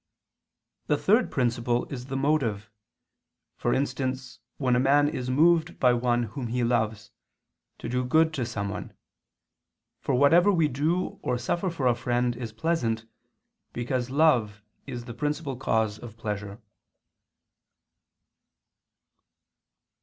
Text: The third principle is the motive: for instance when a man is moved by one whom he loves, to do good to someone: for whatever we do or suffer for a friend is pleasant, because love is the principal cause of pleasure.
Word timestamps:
The 0.87 0.97
third 0.97 1.29
principle 1.29 1.85
is 1.93 2.07
the 2.07 2.17
motive: 2.17 2.71
for 3.55 3.71
instance 3.71 4.39
when 4.57 4.75
a 4.75 4.79
man 4.79 5.07
is 5.07 5.29
moved 5.29 5.79
by 5.79 5.93
one 5.93 6.23
whom 6.23 6.47
he 6.47 6.63
loves, 6.63 7.11
to 7.77 7.87
do 7.87 8.03
good 8.03 8.33
to 8.33 8.43
someone: 8.43 8.97
for 9.99 10.15
whatever 10.15 10.51
we 10.51 10.67
do 10.67 11.19
or 11.21 11.37
suffer 11.37 11.69
for 11.69 11.85
a 11.85 11.93
friend 11.93 12.35
is 12.35 12.51
pleasant, 12.51 13.05
because 13.73 14.09
love 14.09 14.63
is 14.87 15.05
the 15.05 15.13
principal 15.13 15.55
cause 15.55 15.99
of 15.99 16.17
pleasure. 16.17 16.59